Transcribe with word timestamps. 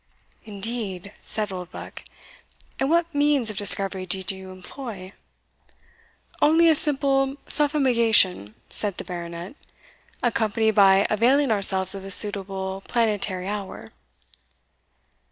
"Indeed!" 0.45 1.13
said 1.21 1.51
Oldbuck; 1.51 2.01
"and 2.79 2.89
what 2.89 3.13
means 3.13 3.51
of 3.51 3.57
discovery 3.57 4.07
did 4.07 4.31
you 4.31 4.49
employ?" 4.49 5.13
"Only 6.41 6.69
a 6.69 6.73
simple 6.73 7.35
suffumigation," 7.45 8.55
said 8.67 8.97
the 8.97 9.03
Baronet, 9.03 9.55
"accompanied 10.23 10.73
by 10.73 11.05
availing 11.11 11.51
ourselves 11.51 11.93
of 11.93 12.01
the 12.01 12.09
suitable 12.09 12.81
planetary 12.87 13.47
hour." 13.47 13.91